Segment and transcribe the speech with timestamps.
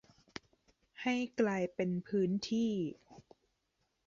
[1.01, 2.71] ให้กลายเป็นพื้นที่